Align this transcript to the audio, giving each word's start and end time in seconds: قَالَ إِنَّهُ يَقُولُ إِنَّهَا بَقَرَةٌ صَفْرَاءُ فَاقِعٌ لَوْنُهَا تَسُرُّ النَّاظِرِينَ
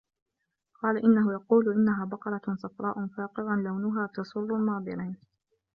قَالَ 0.81 0.97
إِنَّهُ 1.05 1.33
يَقُولُ 1.33 1.73
إِنَّهَا 1.73 2.05
بَقَرَةٌ 2.05 2.55
صَفْرَاءُ 2.55 3.07
فَاقِعٌ 3.17 3.55
لَوْنُهَا 3.55 4.07
تَسُرُّ 4.13 4.55
النَّاظِرِينَ 4.55 5.17